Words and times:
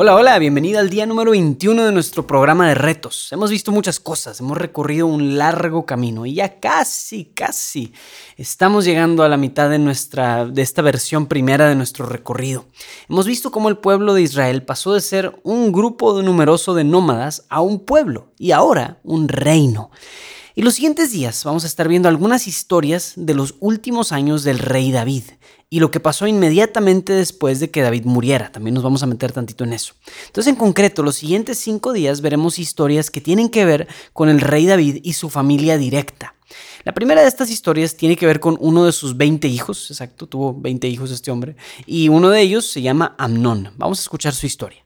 Hola, 0.00 0.14
hola, 0.14 0.38
bienvenida 0.38 0.78
al 0.78 0.90
día 0.90 1.06
número 1.06 1.32
21 1.32 1.86
de 1.86 1.90
nuestro 1.90 2.24
programa 2.24 2.68
de 2.68 2.76
retos. 2.76 3.32
Hemos 3.32 3.50
visto 3.50 3.72
muchas 3.72 3.98
cosas, 3.98 4.38
hemos 4.38 4.56
recorrido 4.56 5.08
un 5.08 5.36
largo 5.36 5.86
camino 5.86 6.24
y 6.24 6.34
ya 6.34 6.60
casi, 6.60 7.24
casi 7.24 7.92
estamos 8.36 8.84
llegando 8.84 9.24
a 9.24 9.28
la 9.28 9.36
mitad 9.36 9.68
de, 9.68 9.80
nuestra, 9.80 10.44
de 10.46 10.62
esta 10.62 10.82
versión 10.82 11.26
primera 11.26 11.68
de 11.68 11.74
nuestro 11.74 12.06
recorrido. 12.06 12.66
Hemos 13.08 13.26
visto 13.26 13.50
cómo 13.50 13.68
el 13.68 13.78
pueblo 13.78 14.14
de 14.14 14.22
Israel 14.22 14.62
pasó 14.62 14.94
de 14.94 15.00
ser 15.00 15.40
un 15.42 15.72
grupo 15.72 16.22
numeroso 16.22 16.74
de 16.74 16.84
nómadas 16.84 17.46
a 17.48 17.60
un 17.60 17.80
pueblo 17.80 18.28
y 18.38 18.52
ahora 18.52 19.00
un 19.02 19.26
reino. 19.26 19.90
Y 20.58 20.62
los 20.62 20.74
siguientes 20.74 21.12
días 21.12 21.44
vamos 21.44 21.62
a 21.62 21.68
estar 21.68 21.86
viendo 21.86 22.08
algunas 22.08 22.48
historias 22.48 23.12
de 23.14 23.32
los 23.32 23.54
últimos 23.60 24.10
años 24.10 24.42
del 24.42 24.58
rey 24.58 24.90
David 24.90 25.22
y 25.70 25.78
lo 25.78 25.92
que 25.92 26.00
pasó 26.00 26.26
inmediatamente 26.26 27.12
después 27.12 27.60
de 27.60 27.70
que 27.70 27.80
David 27.80 28.06
muriera. 28.06 28.50
También 28.50 28.74
nos 28.74 28.82
vamos 28.82 29.04
a 29.04 29.06
meter 29.06 29.30
tantito 29.30 29.62
en 29.62 29.72
eso. 29.72 29.94
Entonces, 30.26 30.52
en 30.52 30.56
concreto, 30.56 31.04
los 31.04 31.14
siguientes 31.14 31.58
cinco 31.58 31.92
días 31.92 32.22
veremos 32.22 32.58
historias 32.58 33.08
que 33.08 33.20
tienen 33.20 33.50
que 33.50 33.64
ver 33.64 33.86
con 34.12 34.28
el 34.28 34.40
rey 34.40 34.66
David 34.66 34.98
y 35.04 35.12
su 35.12 35.30
familia 35.30 35.78
directa. 35.78 36.34
La 36.82 36.92
primera 36.92 37.22
de 37.22 37.28
estas 37.28 37.52
historias 37.52 37.96
tiene 37.96 38.16
que 38.16 38.26
ver 38.26 38.40
con 38.40 38.56
uno 38.58 38.84
de 38.84 38.90
sus 38.90 39.16
20 39.16 39.46
hijos, 39.46 39.88
exacto, 39.92 40.26
tuvo 40.26 40.60
20 40.60 40.88
hijos 40.88 41.12
este 41.12 41.30
hombre, 41.30 41.54
y 41.86 42.08
uno 42.08 42.30
de 42.30 42.40
ellos 42.40 42.66
se 42.68 42.82
llama 42.82 43.14
Amnón. 43.16 43.74
Vamos 43.76 44.00
a 44.00 44.02
escuchar 44.02 44.34
su 44.34 44.46
historia. 44.46 44.84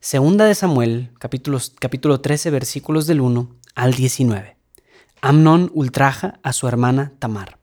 Segunda 0.00 0.46
de 0.46 0.56
Samuel, 0.56 1.12
capítulo 1.20 2.20
13, 2.20 2.50
versículos 2.50 3.06
del 3.06 3.20
1 3.20 3.62
al 3.74 3.94
19. 3.94 4.56
Amnón 5.20 5.70
ultraja 5.74 6.38
a 6.42 6.52
su 6.52 6.68
hermana 6.68 7.12
Tamar. 7.18 7.58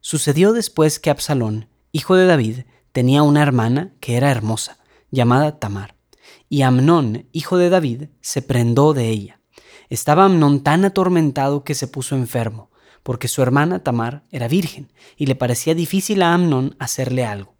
Sucedió 0.00 0.52
después 0.52 0.98
que 0.98 1.10
Absalón, 1.10 1.68
hijo 1.90 2.14
de 2.16 2.26
David, 2.26 2.60
tenía 2.92 3.22
una 3.22 3.42
hermana 3.42 3.92
que 4.00 4.16
era 4.16 4.30
hermosa, 4.30 4.78
llamada 5.10 5.58
Tamar, 5.58 5.96
y 6.48 6.62
Amnón, 6.62 7.26
hijo 7.32 7.56
de 7.56 7.70
David, 7.70 8.04
se 8.20 8.42
prendó 8.42 8.94
de 8.94 9.08
ella. 9.08 9.40
Estaba 9.88 10.24
Amnón 10.24 10.62
tan 10.62 10.84
atormentado 10.84 11.64
que 11.64 11.74
se 11.74 11.88
puso 11.88 12.14
enfermo, 12.14 12.70
porque 13.02 13.28
su 13.28 13.42
hermana 13.42 13.82
Tamar 13.82 14.24
era 14.30 14.48
virgen, 14.48 14.92
y 15.16 15.26
le 15.26 15.34
parecía 15.34 15.74
difícil 15.74 16.22
a 16.22 16.34
Amnón 16.34 16.76
hacerle 16.78 17.24
algo. 17.24 17.56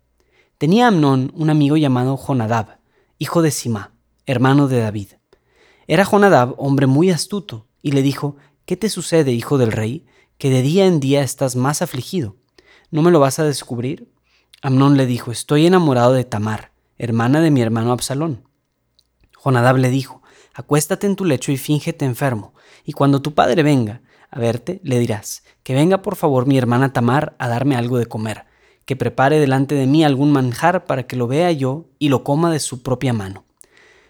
Tenía 0.58 0.88
Amnón 0.88 1.32
un 1.34 1.50
amigo 1.50 1.76
llamado 1.76 2.16
Jonadab, 2.16 2.78
hijo 3.18 3.42
de 3.42 3.50
Simá, 3.50 3.92
hermano 4.26 4.68
de 4.68 4.80
David. 4.80 5.08
Era 5.86 6.04
Jonadab 6.04 6.54
hombre 6.58 6.86
muy 6.86 7.10
astuto, 7.10 7.66
y 7.82 7.92
le 7.92 8.02
dijo, 8.02 8.36
¿Qué 8.64 8.76
te 8.76 8.88
sucede, 8.88 9.32
hijo 9.32 9.58
del 9.58 9.72
rey? 9.72 10.06
que 10.42 10.50
de 10.50 10.62
día 10.62 10.86
en 10.86 10.98
día 10.98 11.22
estás 11.22 11.54
más 11.54 11.82
afligido. 11.82 12.34
¿No 12.90 13.02
me 13.02 13.12
lo 13.12 13.20
vas 13.20 13.38
a 13.38 13.44
descubrir? 13.44 14.12
Amnón 14.60 14.96
le 14.96 15.06
dijo, 15.06 15.30
estoy 15.30 15.66
enamorado 15.66 16.14
de 16.14 16.24
Tamar, 16.24 16.72
hermana 16.98 17.40
de 17.40 17.52
mi 17.52 17.62
hermano 17.62 17.92
Absalón. 17.92 18.48
Jonadab 19.36 19.76
le 19.76 19.88
dijo, 19.88 20.20
acuéstate 20.52 21.06
en 21.06 21.14
tu 21.14 21.24
lecho 21.24 21.52
y 21.52 21.56
fíngete 21.58 22.04
enfermo, 22.04 22.54
y 22.84 22.90
cuando 22.90 23.22
tu 23.22 23.34
padre 23.34 23.62
venga 23.62 24.02
a 24.32 24.40
verte, 24.40 24.80
le 24.82 24.98
dirás, 24.98 25.44
que 25.62 25.74
venga 25.74 26.02
por 26.02 26.16
favor 26.16 26.46
mi 26.46 26.58
hermana 26.58 26.92
Tamar 26.92 27.36
a 27.38 27.46
darme 27.46 27.76
algo 27.76 27.98
de 27.98 28.06
comer, 28.06 28.46
que 28.84 28.96
prepare 28.96 29.38
delante 29.38 29.76
de 29.76 29.86
mí 29.86 30.02
algún 30.02 30.32
manjar 30.32 30.86
para 30.86 31.06
que 31.06 31.14
lo 31.14 31.28
vea 31.28 31.52
yo 31.52 31.86
y 32.00 32.08
lo 32.08 32.24
coma 32.24 32.50
de 32.50 32.58
su 32.58 32.82
propia 32.82 33.12
mano. 33.12 33.44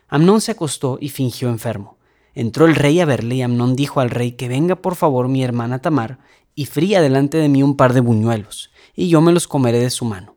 Amnón 0.08 0.40
se 0.40 0.52
acostó 0.52 0.96
y 0.98 1.10
fingió 1.10 1.50
enfermo. 1.50 1.98
Entró 2.34 2.66
el 2.66 2.74
rey 2.74 3.00
a 3.00 3.04
verle 3.04 3.36
y 3.36 3.42
Amnón 3.42 3.76
dijo 3.76 4.00
al 4.00 4.10
rey 4.10 4.32
que 4.32 4.48
venga 4.48 4.76
por 4.76 4.94
favor 4.94 5.28
mi 5.28 5.44
hermana 5.44 5.80
Tamar 5.80 6.18
y 6.54 6.66
fría 6.66 7.00
delante 7.00 7.38
de 7.38 7.48
mí 7.48 7.62
un 7.62 7.76
par 7.76 7.92
de 7.92 8.00
buñuelos, 8.00 8.70
y 8.94 9.08
yo 9.08 9.20
me 9.20 9.32
los 9.32 9.48
comeré 9.48 9.80
de 9.80 9.90
su 9.90 10.04
mano. 10.04 10.36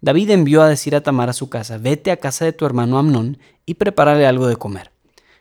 David 0.00 0.30
envió 0.30 0.62
a 0.62 0.68
decir 0.68 0.94
a 0.94 1.02
Tamar 1.02 1.28
a 1.28 1.32
su 1.32 1.48
casa, 1.48 1.78
vete 1.78 2.10
a 2.10 2.18
casa 2.18 2.44
de 2.44 2.52
tu 2.52 2.66
hermano 2.66 2.98
Amnón 2.98 3.38
y 3.64 3.74
prepárale 3.74 4.26
algo 4.26 4.46
de 4.46 4.56
comer. 4.56 4.92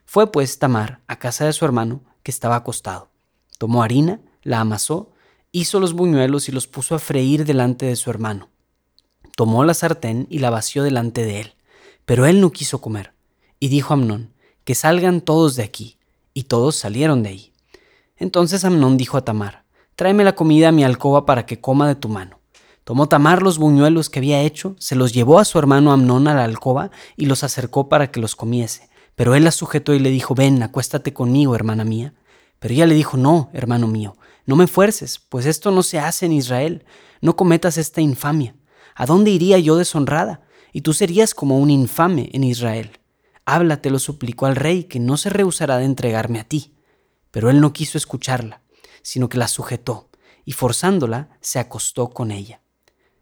Fue 0.06 0.32
pues 0.32 0.60
Tamar 0.60 1.02
a 1.08 1.20
casa 1.20 1.46
de 1.46 1.54
su 1.54 1.66
hermano, 1.66 2.04
que 2.24 2.32
estaba 2.32 2.56
acostado. 2.56 3.12
Tomó 3.58 3.84
harina, 3.84 4.22
la 4.42 4.60
amasó, 4.60 5.12
hizo 5.52 5.80
los 5.80 5.94
buñuelos 5.94 6.50
y 6.50 6.52
los 6.52 6.68
puso 6.68 6.96
a 6.96 7.00
freír 7.00 7.46
delante 7.46 7.86
de 7.86 7.96
su 7.96 8.10
hermano. 8.10 8.50
Tomó 9.36 9.64
la 9.64 9.74
sartén 9.74 10.28
y 10.30 10.40
la 10.40 10.50
vació 10.50 10.84
delante 10.84 11.26
de 11.26 11.42
él. 11.42 11.56
Pero 12.06 12.26
él 12.26 12.42
no 12.42 12.52
quiso 12.52 12.82
comer. 12.82 13.14
Y 13.60 13.68
dijo 13.68 13.94
a 13.94 13.98
Amnón, 13.98 14.34
que 14.64 14.76
salgan 14.76 15.22
todos 15.22 15.56
de 15.56 15.64
aquí. 15.64 15.95
Y 16.38 16.44
todos 16.44 16.76
salieron 16.76 17.24
de 17.24 17.30
ahí. 17.30 17.54
Entonces 18.18 18.66
Amnón 18.66 18.98
dijo 18.98 19.16
a 19.16 19.24
Tamar, 19.24 19.64
tráeme 19.96 20.26
la 20.26 20.36
comida 20.36 20.68
a 20.68 20.72
mi 20.74 20.84
alcoba 20.84 21.26
para 21.26 21.46
que 21.46 21.62
coma 21.62 21.88
de 21.88 21.96
tu 21.96 22.10
mano. 22.10 22.42
Tomó 22.84 23.08
Tamar 23.08 23.42
los 23.42 23.58
buñuelos 23.58 24.10
que 24.10 24.20
había 24.20 24.42
hecho, 24.42 24.76
se 24.78 24.96
los 24.96 25.14
llevó 25.14 25.40
a 25.40 25.46
su 25.46 25.58
hermano 25.58 25.94
Amnón 25.94 26.28
a 26.28 26.36
la 26.36 26.44
alcoba 26.44 26.92
y 27.16 27.28
los 27.28 27.46
acercó 27.46 27.88
para 27.88 28.12
que 28.12 28.20
los 28.20 28.36
comiese. 28.36 28.90
Pero 29.16 29.34
él 29.34 29.46
la 29.46 29.52
sujetó 29.52 29.94
y 29.94 30.00
le 30.00 30.10
dijo, 30.10 30.36
ven, 30.36 30.62
acuéstate 30.62 31.14
conmigo, 31.14 31.56
hermana 31.56 31.86
mía. 31.86 32.14
Pero 32.60 32.74
ella 32.74 32.86
le 32.86 32.96
dijo, 32.96 33.16
no, 33.16 33.50
hermano 33.54 33.88
mío, 33.88 34.18
no 34.46 34.58
me 34.58 34.68
fuerces, 34.68 35.20
pues 35.30 35.46
esto 35.46 35.72
no 35.72 35.84
se 35.84 36.00
hace 36.00 36.26
en 36.26 36.34
Israel, 36.34 36.84
no 37.22 37.38
cometas 37.38 37.78
esta 37.78 38.02
infamia. 38.02 38.58
¿A 38.94 39.06
dónde 39.06 39.32
iría 39.32 39.58
yo 39.58 39.78
deshonrada? 39.78 40.42
Y 40.74 40.82
tú 40.82 40.94
serías 40.94 41.34
como 41.34 41.60
un 41.60 41.72
infame 41.72 42.30
en 42.34 42.44
Israel. 42.44 43.00
Habla, 43.46 43.80
te 43.80 43.92
lo 43.92 44.00
suplicó 44.00 44.48
al 44.48 44.56
rey, 44.56 44.86
que 44.86 45.00
no 45.00 45.18
se 45.18 45.30
rehusará 45.30 45.78
de 45.78 45.86
entregarme 45.86 46.40
a 46.40 46.46
ti. 46.46 46.74
Pero 47.30 47.52
él 47.52 47.62
no 47.62 47.74
quiso 47.74 47.98
escucharla, 47.98 48.64
sino 49.04 49.30
que 49.30 49.38
la 49.38 49.48
sujetó, 49.48 50.10
y 50.46 50.54
forzándola 50.54 51.30
se 51.42 51.60
acostó 51.60 52.10
con 52.10 52.32
ella. 52.32 52.62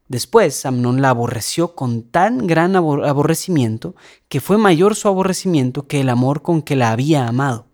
Después 0.08 0.66
Amnón 0.66 1.02
la 1.02 1.10
aborreció 1.10 1.76
con 1.76 2.04
tan 2.04 2.48
gran 2.48 2.76
aborrecimiento 2.76 3.96
que 4.30 4.40
fue 4.40 4.58
mayor 4.58 4.96
su 4.96 5.08
aborrecimiento 5.08 5.88
que 5.88 6.02
el 6.02 6.10
amor 6.10 6.42
con 6.42 6.62
que 6.62 6.76
la 6.76 6.92
había 6.92 7.28
amado. 7.28 7.68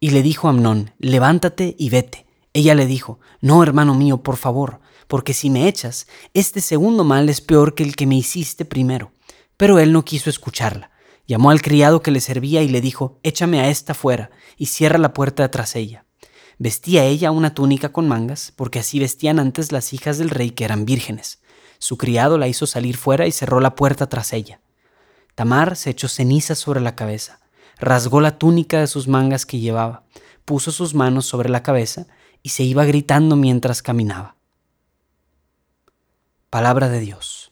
Y 0.00 0.10
le 0.10 0.22
dijo 0.22 0.46
a 0.46 0.50
Amnón, 0.50 0.92
levántate 0.98 1.76
y 1.78 1.90
vete. 1.90 2.26
Ella 2.54 2.74
le 2.74 2.86
dijo, 2.86 3.20
no, 3.40 3.62
hermano 3.62 3.94
mío, 3.94 4.22
por 4.22 4.36
favor, 4.36 4.80
porque 5.08 5.34
si 5.34 5.50
me 5.50 5.68
echas, 5.68 6.06
este 6.32 6.60
segundo 6.60 7.04
mal 7.04 7.28
es 7.28 7.40
peor 7.40 7.74
que 7.74 7.82
el 7.82 7.96
que 7.96 8.06
me 8.06 8.16
hiciste 8.16 8.64
primero. 8.64 9.12
Pero 9.56 9.78
él 9.78 9.92
no 9.92 10.04
quiso 10.04 10.30
escucharla 10.30 10.91
Llamó 11.26 11.50
al 11.50 11.62
criado 11.62 12.02
que 12.02 12.10
le 12.10 12.20
servía 12.20 12.62
y 12.62 12.68
le 12.68 12.80
dijo, 12.80 13.18
échame 13.22 13.60
a 13.60 13.68
esta 13.68 13.94
fuera 13.94 14.30
y 14.56 14.66
cierra 14.66 14.98
la 14.98 15.12
puerta 15.12 15.50
tras 15.50 15.76
ella. 15.76 16.04
Vestía 16.58 17.04
ella 17.04 17.30
una 17.30 17.54
túnica 17.54 17.92
con 17.92 18.08
mangas, 18.08 18.52
porque 18.56 18.78
así 18.78 18.98
vestían 18.98 19.38
antes 19.38 19.72
las 19.72 19.92
hijas 19.92 20.18
del 20.18 20.30
rey 20.30 20.50
que 20.50 20.64
eran 20.64 20.84
vírgenes. 20.84 21.40
Su 21.78 21.98
criado 21.98 22.38
la 22.38 22.48
hizo 22.48 22.66
salir 22.66 22.96
fuera 22.96 23.26
y 23.26 23.32
cerró 23.32 23.60
la 23.60 23.74
puerta 23.74 24.08
tras 24.08 24.32
ella. 24.32 24.60
Tamar 25.34 25.76
se 25.76 25.90
echó 25.90 26.08
ceniza 26.08 26.54
sobre 26.54 26.80
la 26.80 26.94
cabeza, 26.94 27.40
rasgó 27.78 28.20
la 28.20 28.38
túnica 28.38 28.80
de 28.80 28.86
sus 28.86 29.08
mangas 29.08 29.46
que 29.46 29.58
llevaba, 29.58 30.04
puso 30.44 30.70
sus 30.70 30.94
manos 30.94 31.26
sobre 31.26 31.48
la 31.48 31.62
cabeza 31.62 32.06
y 32.42 32.50
se 32.50 32.62
iba 32.62 32.84
gritando 32.84 33.34
mientras 33.36 33.82
caminaba. 33.82 34.36
Palabra 36.50 36.88
de 36.88 37.00
Dios. 37.00 37.50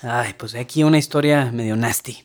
Ay, 0.00 0.34
pues 0.34 0.54
aquí 0.54 0.84
una 0.84 0.98
historia 0.98 1.50
medio 1.52 1.76
nasty. 1.76 2.24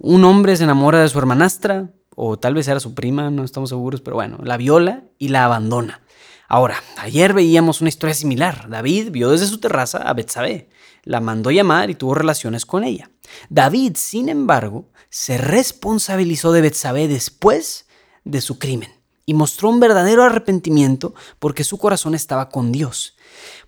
Un 0.00 0.24
hombre 0.24 0.56
se 0.56 0.62
enamora 0.62 1.00
de 1.00 1.08
su 1.08 1.18
hermanastra, 1.18 1.90
o 2.14 2.38
tal 2.38 2.54
vez 2.54 2.68
era 2.68 2.78
su 2.78 2.94
prima, 2.94 3.30
no 3.30 3.42
estamos 3.42 3.70
seguros, 3.70 4.00
pero 4.00 4.14
bueno, 4.14 4.38
la 4.44 4.56
viola 4.56 5.02
y 5.18 5.28
la 5.28 5.44
abandona. 5.44 6.02
Ahora, 6.46 6.82
ayer 6.98 7.34
veíamos 7.34 7.80
una 7.80 7.88
historia 7.88 8.14
similar. 8.14 8.68
David 8.70 9.10
vio 9.10 9.28
desde 9.30 9.46
su 9.46 9.58
terraza 9.58 9.98
a 9.98 10.14
Betsabé, 10.14 10.68
la 11.02 11.20
mandó 11.20 11.50
llamar 11.50 11.90
y 11.90 11.96
tuvo 11.96 12.14
relaciones 12.14 12.64
con 12.64 12.84
ella. 12.84 13.10
David, 13.50 13.96
sin 13.96 14.28
embargo, 14.28 14.88
se 15.10 15.36
responsabilizó 15.36 16.52
de 16.52 16.60
Betsabé 16.60 17.08
después 17.08 17.86
de 18.24 18.40
su 18.40 18.58
crimen 18.58 18.90
y 19.26 19.34
mostró 19.34 19.68
un 19.68 19.80
verdadero 19.80 20.22
arrepentimiento 20.22 21.12
porque 21.40 21.64
su 21.64 21.76
corazón 21.76 22.14
estaba 22.14 22.50
con 22.50 22.70
Dios. 22.70 23.16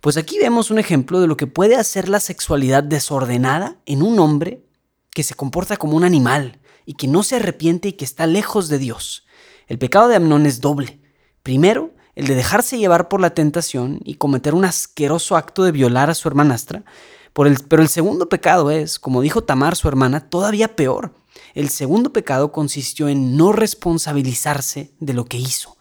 Pues 0.01 0.17
aquí 0.17 0.39
vemos 0.39 0.71
un 0.71 0.79
ejemplo 0.79 1.21
de 1.21 1.27
lo 1.27 1.37
que 1.37 1.49
puede 1.49 1.77
hacer 1.77 2.09
la 2.09 2.21
sexualidad 2.21 2.85
desordenada 2.85 3.77
en 3.85 4.03
un 4.03 4.21
hombre 4.21 4.65
que 5.13 5.23
se 5.23 5.35
comporta 5.35 5.77
como 5.77 5.97
un 5.97 6.05
animal 6.05 6.61
y 6.87 6.95
que 6.95 7.09
no 7.09 7.23
se 7.23 7.37
arrepiente 7.37 7.89
y 7.89 7.93
que 7.93 8.05
está 8.05 8.27
lejos 8.27 8.69
de 8.69 8.79
Dios. 8.79 9.27
El 9.67 9.79
pecado 9.79 10.09
de 10.09 10.17
Amnón 10.17 10.47
es 10.47 10.61
doble. 10.61 11.01
Primero, 11.43 11.95
el 12.15 12.27
de 12.27 12.35
dejarse 12.35 12.79
llevar 12.79 13.09
por 13.09 13.21
la 13.21 13.35
tentación 13.35 14.01
y 14.05 14.15
cometer 14.15 14.55
un 14.55 14.65
asqueroso 14.65 15.37
acto 15.37 15.63
de 15.65 15.73
violar 15.73 16.11
a 16.11 16.15
su 16.15 16.29
hermanastra. 16.29 16.85
pero 17.33 17.83
el 17.83 17.89
segundo 17.89 18.29
pecado 18.29 18.71
es, 18.71 18.99
como 18.99 19.23
dijo 19.23 19.45
Tamar, 19.45 19.77
su 19.77 19.89
hermana, 19.89 20.29
todavía 20.29 20.75
peor. 20.75 21.15
El 21.55 21.69
segundo 21.71 22.13
pecado 22.13 22.53
consistió 22.53 23.09
en 23.09 23.37
no 23.37 23.53
responsabilizarse 23.53 24.93
de 24.99 25.15
lo 25.15 25.25
que 25.25 25.39
hizo, 25.39 25.77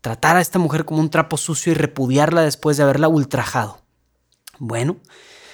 tratar 0.00 0.36
a 0.36 0.40
esta 0.40 0.58
mujer 0.58 0.84
como 0.84 1.00
un 1.00 1.10
trapo 1.10 1.36
sucio 1.36 1.72
y 1.72 1.74
repudiarla 1.74 2.42
después 2.42 2.76
de 2.76 2.82
haberla 2.82 3.08
ultrajado. 3.08 3.80
Bueno, 4.58 4.96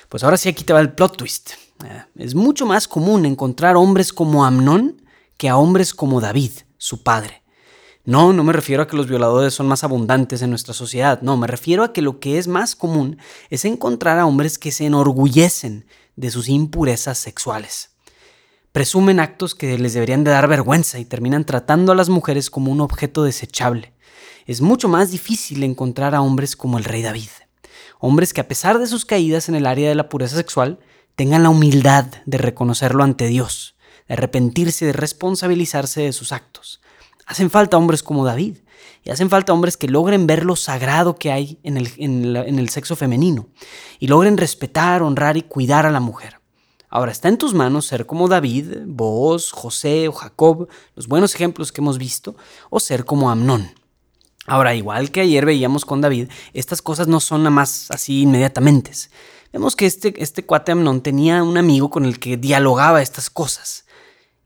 pues 0.09 0.25
ahora 0.25 0.37
sí 0.37 0.49
aquí 0.49 0.65
te 0.65 0.73
va 0.73 0.81
el 0.81 0.93
plot 0.93 1.17
twist. 1.17 1.53
Eh, 1.85 2.05
es 2.17 2.35
mucho 2.35 2.67
más 2.67 2.89
común 2.89 3.27
encontrar 3.27 3.77
hombres 3.77 4.13
como 4.13 4.45
Amnón 4.45 5.03
que 5.37 5.49
a 5.49 5.57
hombres 5.57 5.95
como 5.95 6.21
David, 6.21 6.53
su 6.79 7.03
padre. 7.03 7.43
No, 8.05 8.33
no 8.33 8.45
me 8.45 8.53
refiero 8.53 8.83
a 8.83 8.87
que 8.87 8.97
los 8.97 9.09
violadores 9.09 9.55
son 9.55 9.69
más 9.69 9.85
abundantes 9.85 10.43
en 10.43 10.51
nuestra 10.51 10.75
sociedad, 10.75 11.21
no, 11.23 11.37
me 11.37 11.47
refiero 11.47 11.85
a 11.85 11.93
que 11.93 12.03
lo 12.03 12.19
que 12.19 12.39
es 12.39 12.49
más 12.49 12.75
común 12.75 13.19
es 13.51 13.65
encontrar 13.65 14.19
a 14.19 14.27
hombres 14.27 14.59
que 14.59 14.73
se 14.73 14.87
enorgullecen 14.87 15.87
de 16.17 16.31
sus 16.31 16.49
impurezas 16.49 17.19
sexuales. 17.19 17.91
Presumen 18.73 19.21
actos 19.21 19.55
que 19.55 19.79
les 19.79 19.95
deberían 19.95 20.25
de 20.25 20.31
dar 20.31 20.49
vergüenza 20.49 20.99
y 20.99 21.05
terminan 21.05 21.45
tratando 21.45 21.93
a 21.93 21.95
las 21.95 22.09
mujeres 22.09 22.51
como 22.51 22.71
un 22.71 22.81
objeto 22.81 23.25
desechable. 23.25 23.93
Es 24.47 24.61
mucho 24.61 24.89
más 24.89 25.11
difícil 25.11 25.63
encontrar 25.65 26.15
a 26.15 26.23
hombres 26.23 26.57
como 26.57 26.79
el 26.79 26.85
rey 26.85 27.03
David. 27.03 27.31
Hombres 27.99 28.33
que 28.33 28.41
a 28.41 28.49
pesar 28.49 28.79
de 28.79 28.87
sus 28.87 29.05
caídas 29.05 29.49
en 29.49 29.57
el 29.57 29.67
área 29.67 29.89
de 29.89 29.95
la 29.95 30.09
pureza 30.09 30.37
sexual, 30.37 30.79
tengan 31.21 31.43
la 31.43 31.51
humildad 31.51 32.07
de 32.25 32.39
reconocerlo 32.39 33.05
ante 33.05 33.27
Dios, 33.27 33.77
de 34.09 34.15
arrepentirse 34.15 34.87
y 34.87 34.89
de 34.89 34.95
responsabilizarse 34.95 36.01
de 36.01 36.15
sus 36.15 36.33
actos. 36.33 36.81
Hacen 37.27 37.51
falta 37.51 37.77
hombres 37.77 38.03
como 38.03 38.25
David 38.25 38.57
y 39.05 39.11
hacen 39.11 39.29
falta 39.29 39.53
hombres 39.53 39.77
que 39.77 39.87
logren 39.87 40.27
ver 40.27 40.47
lo 40.47 40.57
sagrado 40.57 41.17
que 41.17 41.31
hay 41.31 41.59
en 41.63 41.77
el, 41.77 41.93
en 41.99 42.59
el 42.59 42.71
sexo 42.71 42.97
femenino 42.97 43.49
y 43.99 44.07
logren 44.07 44.39
respetar, 44.39 45.03
honrar 45.03 45.37
y 45.37 45.43
cuidar 45.43 45.85
a 45.85 45.91
la 45.91 46.01
mujer. 46.01 46.41
Ahora 46.89 47.13
está 47.13 47.29
en 47.29 47.37
tus 47.37 47.53
manos 47.53 47.85
ser 47.85 48.07
como 48.07 48.27
David, 48.27 48.79
vos, 48.87 49.53
José 49.53 50.09
o 50.09 50.13
Jacob, 50.13 50.69
los 50.97 51.07
buenos 51.07 51.35
ejemplos 51.35 51.71
que 51.71 51.83
hemos 51.83 51.99
visto, 51.99 52.35
o 52.71 52.81
ser 52.81 53.05
como 53.05 53.29
Amnón. 53.29 53.69
Ahora, 54.47 54.75
igual 54.75 55.11
que 55.11 55.21
ayer 55.21 55.45
veíamos 55.45 55.85
con 55.85 56.01
David, 56.01 56.31
estas 56.55 56.81
cosas 56.81 57.09
no 57.09 57.21
son 57.21 57.43
nada 57.43 57.51
más 57.51 57.91
así 57.91 58.23
inmediatamente. 58.23 58.91
Vemos 59.53 59.75
que 59.75 59.87
este, 59.87 60.15
este 60.23 60.45
cuate 60.45 60.73
Amnón 60.73 61.01
tenía 61.01 61.43
un 61.43 61.59
amigo 61.59 61.91
con 61.91 62.05
el 62.05 62.21
que 62.21 62.37
dialogaba 62.37 63.03
estas 63.03 63.31
cosas. 63.31 63.85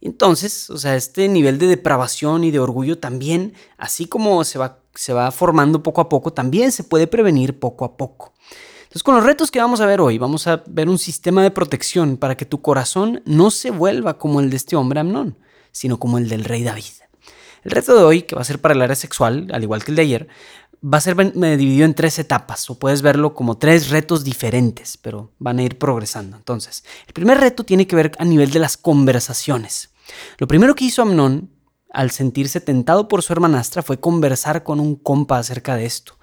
Entonces, 0.00 0.70
o 0.70 0.78
sea, 0.78 0.96
este 0.96 1.28
nivel 1.28 1.58
de 1.58 1.66
depravación 1.66 2.44
y 2.44 2.50
de 2.50 2.58
orgullo 2.58 2.98
también, 2.98 3.54
así 3.78 4.06
como 4.06 4.44
se 4.44 4.58
va, 4.58 4.80
se 4.94 5.12
va 5.12 5.30
formando 5.30 5.82
poco 5.82 6.00
a 6.00 6.08
poco, 6.08 6.32
también 6.32 6.72
se 6.72 6.84
puede 6.84 7.06
prevenir 7.06 7.58
poco 7.58 7.84
a 7.84 7.96
poco. 7.96 8.34
Entonces, 8.82 9.02
con 9.02 9.14
los 9.14 9.24
retos 9.24 9.50
que 9.50 9.60
vamos 9.60 9.80
a 9.80 9.86
ver 9.86 10.00
hoy, 10.00 10.18
vamos 10.18 10.46
a 10.46 10.62
ver 10.66 10.88
un 10.88 10.98
sistema 10.98 11.42
de 11.42 11.50
protección 11.50 12.16
para 12.16 12.36
que 12.36 12.44
tu 12.44 12.60
corazón 12.62 13.22
no 13.24 13.50
se 13.50 13.70
vuelva 13.70 14.18
como 14.18 14.40
el 14.40 14.50
de 14.50 14.56
este 14.56 14.76
hombre 14.76 15.00
Amnón, 15.00 15.38
sino 15.72 15.98
como 15.98 16.18
el 16.18 16.28
del 16.28 16.44
rey 16.44 16.62
David. 16.62 16.84
El 17.64 17.70
reto 17.70 17.96
de 17.96 18.04
hoy, 18.04 18.22
que 18.22 18.34
va 18.34 18.42
a 18.42 18.44
ser 18.44 18.60
para 18.60 18.74
el 18.74 18.82
área 18.82 18.94
sexual, 18.94 19.48
al 19.52 19.62
igual 19.62 19.82
que 19.84 19.90
el 19.90 19.96
de 19.96 20.02
ayer, 20.02 20.28
va 20.84 20.98
a 20.98 21.00
ser 21.00 21.16
dividido 21.16 21.86
en 21.86 21.94
tres 21.94 22.18
etapas, 22.18 22.68
o 22.68 22.78
puedes 22.78 23.00
verlo 23.00 23.34
como 23.34 23.56
tres 23.56 23.88
retos 23.88 24.22
diferentes, 24.22 24.98
pero 24.98 25.32
van 25.38 25.58
a 25.58 25.62
ir 25.62 25.78
progresando. 25.78 26.36
Entonces, 26.36 26.84
el 27.06 27.14
primer 27.14 27.38
reto 27.38 27.64
tiene 27.64 27.86
que 27.86 27.96
ver 27.96 28.12
a 28.18 28.24
nivel 28.24 28.50
de 28.50 28.58
las 28.58 28.76
conversaciones. 28.76 29.90
Lo 30.38 30.46
primero 30.46 30.74
que 30.74 30.84
hizo 30.84 31.02
Amnón 31.02 31.50
al 31.90 32.10
sentirse 32.10 32.60
tentado 32.60 33.08
por 33.08 33.22
su 33.22 33.32
hermanastra 33.32 33.82
fue 33.82 34.00
conversar 34.00 34.62
con 34.62 34.80
un 34.80 34.96
compa 34.96 35.38
acerca 35.38 35.76
de 35.76 35.86
esto. 35.86 36.18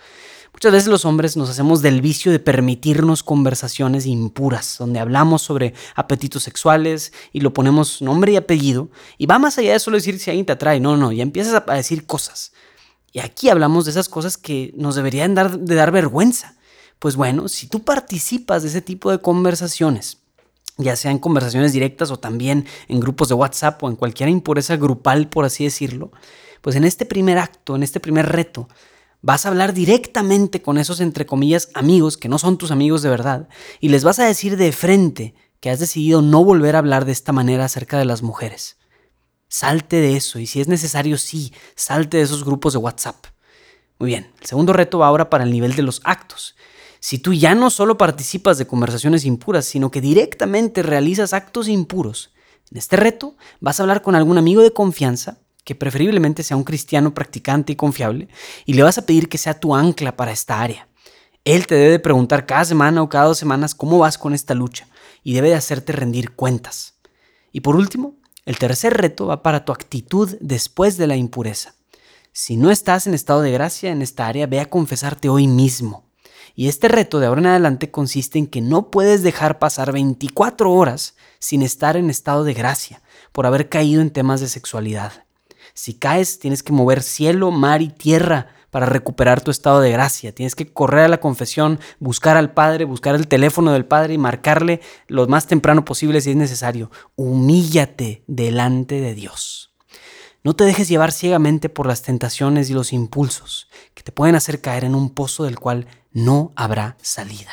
Muchas 0.53 0.73
veces 0.73 0.89
los 0.89 1.05
hombres 1.05 1.37
nos 1.37 1.49
hacemos 1.49 1.81
del 1.81 2.01
vicio 2.01 2.31
de 2.31 2.39
permitirnos 2.39 3.23
conversaciones 3.23 4.05
impuras, 4.05 4.75
donde 4.77 4.99
hablamos 4.99 5.41
sobre 5.41 5.73
apetitos 5.95 6.43
sexuales 6.43 7.13
y 7.31 7.39
lo 7.39 7.53
ponemos 7.53 8.01
nombre 8.01 8.33
y 8.33 8.35
apellido, 8.35 8.89
y 9.17 9.25
va 9.25 9.39
más 9.39 9.57
allá 9.57 9.71
de 9.71 9.79
solo 9.79 9.97
decir 9.97 10.19
si 10.19 10.29
alguien 10.29 10.45
te 10.45 10.51
atrae, 10.51 10.81
no, 10.81 10.97
no, 10.97 11.13
ya 11.13 11.23
empiezas 11.23 11.63
a 11.65 11.73
decir 11.73 12.05
cosas. 12.05 12.51
Y 13.11 13.19
aquí 13.19 13.49
hablamos 13.49 13.85
de 13.85 13.91
esas 13.91 14.09
cosas 14.09 14.37
que 14.37 14.73
nos 14.75 14.95
deberían 14.95 15.35
dar, 15.35 15.59
de 15.59 15.75
dar 15.75 15.91
vergüenza. 15.91 16.55
Pues 16.99 17.15
bueno, 17.15 17.47
si 17.47 17.67
tú 17.67 17.83
participas 17.83 18.63
de 18.63 18.69
ese 18.69 18.81
tipo 18.81 19.11
de 19.11 19.19
conversaciones, 19.19 20.19
ya 20.77 20.95
sean 20.95 21.19
conversaciones 21.19 21.73
directas 21.73 22.11
o 22.11 22.17
también 22.17 22.65
en 22.87 22.99
grupos 22.99 23.27
de 23.29 23.35
WhatsApp 23.35 23.81
o 23.83 23.89
en 23.89 23.95
cualquier 23.95 24.29
impureza 24.29 24.77
grupal, 24.77 25.27
por 25.27 25.45
así 25.45 25.63
decirlo, 25.63 26.11
pues 26.61 26.75
en 26.75 26.83
este 26.83 27.05
primer 27.05 27.37
acto, 27.37 27.75
en 27.75 27.83
este 27.83 27.99
primer 27.99 28.29
reto, 28.29 28.67
vas 29.21 29.45
a 29.45 29.49
hablar 29.49 29.73
directamente 29.73 30.61
con 30.61 30.77
esos, 30.77 30.99
entre 30.99 31.25
comillas, 31.25 31.69
amigos 31.73 32.17
que 32.17 32.29
no 32.29 32.39
son 32.39 32.57
tus 32.57 32.71
amigos 32.71 33.01
de 33.01 33.09
verdad, 33.09 33.49
y 33.79 33.89
les 33.89 34.03
vas 34.03 34.19
a 34.19 34.25
decir 34.25 34.57
de 34.57 34.71
frente 34.71 35.33
que 35.59 35.69
has 35.69 35.79
decidido 35.79 36.21
no 36.21 36.43
volver 36.43 36.75
a 36.75 36.79
hablar 36.79 37.05
de 37.05 37.11
esta 37.11 37.31
manera 37.31 37.65
acerca 37.65 37.97
de 37.97 38.05
las 38.05 38.23
mujeres. 38.23 38.77
Salte 39.53 39.97
de 39.97 40.15
eso, 40.15 40.39
y 40.39 40.47
si 40.47 40.61
es 40.61 40.69
necesario, 40.69 41.17
sí, 41.17 41.51
salte 41.75 42.15
de 42.15 42.23
esos 42.23 42.45
grupos 42.45 42.71
de 42.71 42.79
WhatsApp. 42.79 43.25
Muy 43.99 44.07
bien, 44.07 44.31
el 44.39 44.47
segundo 44.47 44.71
reto 44.71 44.99
va 44.99 45.07
ahora 45.07 45.29
para 45.29 45.43
el 45.43 45.51
nivel 45.51 45.75
de 45.75 45.81
los 45.81 45.99
actos. 46.05 46.55
Si 47.01 47.19
tú 47.19 47.33
ya 47.33 47.53
no 47.53 47.69
solo 47.69 47.97
participas 47.97 48.57
de 48.57 48.65
conversaciones 48.65 49.25
impuras, 49.25 49.65
sino 49.65 49.91
que 49.91 49.99
directamente 49.99 50.83
realizas 50.83 51.33
actos 51.33 51.67
impuros, 51.67 52.33
en 52.71 52.77
este 52.77 52.95
reto 52.95 53.35
vas 53.59 53.77
a 53.77 53.83
hablar 53.83 54.01
con 54.01 54.15
algún 54.15 54.37
amigo 54.37 54.61
de 54.61 54.71
confianza 54.71 55.39
que 55.65 55.75
preferiblemente 55.75 56.43
sea 56.43 56.55
un 56.55 56.63
cristiano 56.63 57.13
practicante 57.13 57.73
y 57.73 57.75
confiable, 57.75 58.29
y 58.65 58.75
le 58.75 58.83
vas 58.83 58.99
a 58.99 59.05
pedir 59.05 59.27
que 59.27 59.37
sea 59.37 59.59
tu 59.59 59.75
ancla 59.75 60.15
para 60.15 60.31
esta 60.31 60.61
área. 60.61 60.87
Él 61.43 61.67
te 61.67 61.75
debe 61.75 61.99
preguntar 61.99 62.45
cada 62.45 62.63
semana 62.63 63.01
o 63.01 63.09
cada 63.09 63.25
dos 63.25 63.39
semanas 63.39 63.75
cómo 63.75 63.99
vas 63.99 64.17
con 64.17 64.33
esta 64.33 64.53
lucha 64.53 64.87
y 65.23 65.33
debe 65.33 65.49
de 65.49 65.55
hacerte 65.55 65.91
rendir 65.91 66.35
cuentas. 66.35 66.93
Y 67.51 67.59
por 67.59 67.75
último, 67.75 68.20
el 68.45 68.57
tercer 68.57 68.93
reto 68.93 69.27
va 69.27 69.43
para 69.43 69.65
tu 69.65 69.71
actitud 69.71 70.35
después 70.39 70.97
de 70.97 71.07
la 71.07 71.15
impureza. 71.15 71.75
Si 72.33 72.57
no 72.57 72.71
estás 72.71 73.07
en 73.07 73.13
estado 73.13 73.41
de 73.41 73.51
gracia 73.51 73.91
en 73.91 74.01
esta 74.01 74.27
área, 74.27 74.47
ve 74.47 74.59
a 74.59 74.69
confesarte 74.69 75.29
hoy 75.29 75.47
mismo. 75.47 76.05
Y 76.55 76.67
este 76.67 76.87
reto 76.87 77.19
de 77.19 77.27
ahora 77.27 77.41
en 77.41 77.47
adelante 77.47 77.91
consiste 77.91 78.39
en 78.39 78.47
que 78.47 78.61
no 78.61 78.89
puedes 78.89 79.23
dejar 79.23 79.59
pasar 79.59 79.91
24 79.91 80.71
horas 80.71 81.15
sin 81.39 81.61
estar 81.61 81.97
en 81.97 82.09
estado 82.09 82.43
de 82.43 82.53
gracia 82.53 83.01
por 83.31 83.45
haber 83.45 83.69
caído 83.69 84.01
en 84.01 84.11
temas 84.11 84.41
de 84.41 84.47
sexualidad. 84.47 85.25
Si 85.73 85.93
caes, 85.93 86.39
tienes 86.39 86.63
que 86.63 86.73
mover 86.73 87.03
cielo, 87.03 87.51
mar 87.51 87.81
y 87.81 87.89
tierra 87.89 88.53
para 88.71 88.87
recuperar 88.87 89.41
tu 89.41 89.51
estado 89.51 89.81
de 89.81 89.91
gracia. 89.91 90.33
Tienes 90.33 90.55
que 90.55 90.73
correr 90.73 91.05
a 91.05 91.09
la 91.09 91.19
confesión, 91.19 91.79
buscar 91.99 92.37
al 92.37 92.53
Padre, 92.53 92.85
buscar 92.85 93.13
el 93.13 93.27
teléfono 93.27 93.71
del 93.71 93.85
Padre 93.85 94.15
y 94.15 94.17
marcarle 94.17 94.81
lo 95.07 95.27
más 95.27 95.45
temprano 95.45 95.85
posible 95.85 96.21
si 96.21 96.31
es 96.31 96.35
necesario. 96.35 96.89
Humíllate 97.15 98.23
delante 98.25 98.99
de 98.99 99.13
Dios. 99.13 99.75
No 100.43 100.55
te 100.55 100.63
dejes 100.63 100.87
llevar 100.87 101.11
ciegamente 101.11 101.69
por 101.69 101.85
las 101.85 102.01
tentaciones 102.01 102.71
y 102.71 102.73
los 102.73 102.93
impulsos 102.93 103.69
que 103.93 104.01
te 104.01 104.11
pueden 104.11 104.35
hacer 104.35 104.59
caer 104.59 104.85
en 104.85 104.95
un 104.95 105.11
pozo 105.11 105.43
del 105.43 105.59
cual 105.59 105.85
no 106.11 106.51
habrá 106.55 106.97
salida. 107.01 107.51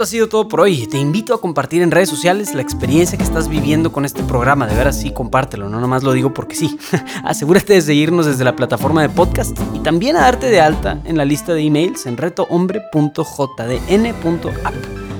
Esto 0.00 0.08
ha 0.08 0.12
sido 0.12 0.30
todo 0.30 0.48
por 0.48 0.62
hoy. 0.62 0.86
Te 0.86 0.96
invito 0.96 1.34
a 1.34 1.42
compartir 1.42 1.82
en 1.82 1.90
redes 1.90 2.08
sociales 2.08 2.54
la 2.54 2.62
experiencia 2.62 3.18
que 3.18 3.24
estás 3.24 3.48
viviendo 3.48 3.92
con 3.92 4.06
este 4.06 4.22
programa. 4.22 4.66
De 4.66 4.74
veras, 4.74 4.98
sí, 4.98 5.12
compártelo. 5.12 5.68
No 5.68 5.78
nomás 5.78 6.02
lo 6.02 6.14
digo 6.14 6.32
porque 6.32 6.56
sí. 6.56 6.78
Asegúrate 7.22 7.74
de 7.74 7.82
seguirnos 7.82 8.24
desde 8.24 8.42
la 8.42 8.56
plataforma 8.56 9.02
de 9.02 9.10
podcast 9.10 9.54
y 9.74 9.80
también 9.80 10.16
a 10.16 10.20
darte 10.20 10.48
de 10.48 10.58
alta 10.58 11.02
en 11.04 11.18
la 11.18 11.26
lista 11.26 11.52
de 11.52 11.60
emails 11.60 12.06
en 12.06 12.16
retohombre.jdn.app 12.16 14.74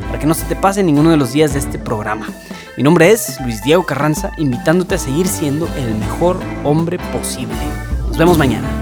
para 0.06 0.18
que 0.18 0.26
no 0.26 0.32
se 0.32 0.46
te 0.46 0.56
pase 0.56 0.82
ninguno 0.82 1.10
de 1.10 1.18
los 1.18 1.34
días 1.34 1.52
de 1.52 1.58
este 1.58 1.78
programa. 1.78 2.26
Mi 2.78 2.82
nombre 2.82 3.10
es 3.10 3.38
Luis 3.42 3.62
Diego 3.62 3.84
Carranza, 3.84 4.32
invitándote 4.38 4.94
a 4.94 4.99
seguir 4.99 5.28
siendo 5.28 5.68
el 5.76 5.94
mejor 5.96 6.40
hombre 6.64 6.99
posible. 7.12 7.54
Nos 8.08 8.16
vemos 8.16 8.38
mañana. 8.38 8.79